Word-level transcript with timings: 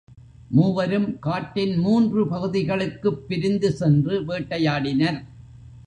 மூவரும் 0.49 1.19
காட்டின் 1.19 1.77
மூன்று 1.77 2.27
பகுதிகளுக்குப் 2.27 3.27
பிரிந்து 3.27 3.71
சென்று 3.71 4.21
வேட்டையாடினர். 4.21 5.19